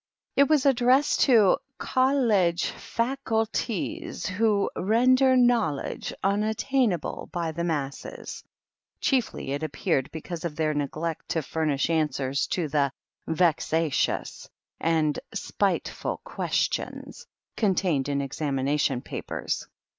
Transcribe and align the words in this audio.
It 0.35 0.49
was 0.49 0.65
addressed 0.65 1.19
to" 1.29 1.57
Col 1.77 2.25
lege 2.25 2.71
Fac 2.71 3.19
ul 3.31 3.45
ties 3.45 4.25
who 4.25 4.71
ren 4.75 5.13
der 5.13 5.35
knowUedge 5.37 6.11
un 6.23 6.43
at 6.43 6.57
tain 6.57 6.91
able 6.91 7.29
by 7.31 7.51
the 7.51 7.63
mass 7.63 8.01
esy^ 8.01 8.43
chiefly 8.99 9.51
it 9.51 9.61
appeared 9.61 10.11
because 10.11 10.43
of 10.43 10.55
their 10.55 10.73
neglect 10.73 11.29
to 11.29 11.43
furnish 11.43 11.91
answers 11.91 12.47
to 12.47 12.67
the 12.67 12.91
^^ 13.29 13.31
vex 13.35 13.71
Or 13.71 13.91
ti/ms 13.91 14.49
and 14.79 15.19
spiic 15.35 15.87
ful 15.89 16.17
ques 16.23 16.67
tions^^ 16.69 17.27
contained 17.55 18.09
in 18.09 18.21
examination 18.21 19.03
papers. 19.03 19.67